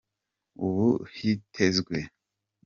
ubu 0.65 0.89
hitezwe 1.17 1.97